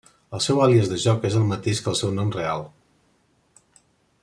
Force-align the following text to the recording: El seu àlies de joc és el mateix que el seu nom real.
El 0.35 0.39
seu 0.43 0.61
àlies 0.67 0.89
de 0.93 0.97
joc 1.03 1.27
és 1.29 1.35
el 1.41 1.45
mateix 1.51 1.83
que 1.87 1.93
el 1.93 1.99
seu 2.01 2.15
nom 2.21 2.33
real. 2.37 2.67